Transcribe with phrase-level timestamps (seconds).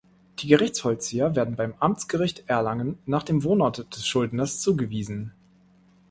[0.39, 5.31] Die Gerichtsvollzieher werden beim Amtsgericht Erlangen nach dem Wohnort des Schuldners zugewiesen.